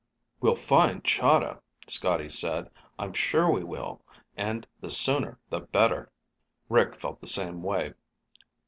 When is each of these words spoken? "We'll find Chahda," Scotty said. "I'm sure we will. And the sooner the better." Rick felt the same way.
"We'll 0.39 0.55
find 0.55 1.03
Chahda," 1.03 1.61
Scotty 1.87 2.27
said. 2.27 2.71
"I'm 2.97 3.13
sure 3.13 3.51
we 3.51 3.63
will. 3.63 4.01
And 4.35 4.65
the 4.79 4.89
sooner 4.89 5.37
the 5.51 5.59
better." 5.59 6.11
Rick 6.69 6.99
felt 6.99 7.21
the 7.21 7.27
same 7.27 7.61
way. 7.61 7.93